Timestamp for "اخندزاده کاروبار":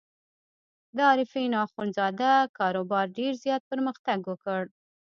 1.65-3.05